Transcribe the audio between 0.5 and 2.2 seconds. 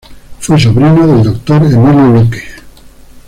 sobrino de doctor Emilio